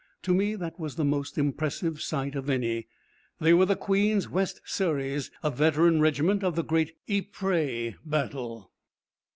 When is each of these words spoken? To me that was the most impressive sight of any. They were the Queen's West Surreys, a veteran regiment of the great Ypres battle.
To 0.23 0.33
me 0.33 0.55
that 0.55 0.79
was 0.79 0.95
the 0.95 1.05
most 1.05 1.37
impressive 1.37 2.01
sight 2.01 2.33
of 2.33 2.49
any. 2.49 2.87
They 3.39 3.53
were 3.53 3.67
the 3.67 3.75
Queen's 3.75 4.27
West 4.27 4.59
Surreys, 4.65 5.29
a 5.43 5.51
veteran 5.51 5.99
regiment 6.01 6.43
of 6.43 6.55
the 6.55 6.63
great 6.63 6.95
Ypres 7.07 7.93
battle. 8.03 8.71